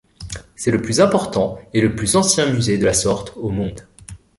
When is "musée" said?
2.51-2.79